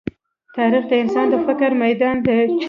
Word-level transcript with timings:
تاریخ 0.55 0.83
د 0.89 0.93
انسان 1.03 1.27
د 1.31 1.35
فکر 1.45 1.69
ميدان 1.83 2.15
دی. 2.25 2.41